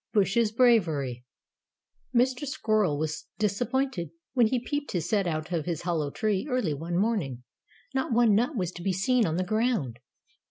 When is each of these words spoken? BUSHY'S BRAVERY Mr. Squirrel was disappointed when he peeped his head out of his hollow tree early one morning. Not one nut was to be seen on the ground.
BUSHY'S 0.13 0.51
BRAVERY 0.53 1.23
Mr. 2.11 2.47
Squirrel 2.47 2.97
was 2.97 3.27
disappointed 3.37 4.09
when 4.33 4.47
he 4.47 4.59
peeped 4.59 4.93
his 4.93 5.11
head 5.11 5.27
out 5.27 5.51
of 5.51 5.65
his 5.65 5.83
hollow 5.83 6.09
tree 6.09 6.47
early 6.49 6.73
one 6.73 6.97
morning. 6.97 7.43
Not 7.93 8.11
one 8.11 8.33
nut 8.33 8.57
was 8.57 8.71
to 8.71 8.81
be 8.81 8.93
seen 8.93 9.27
on 9.27 9.35
the 9.37 9.43
ground. 9.43 9.99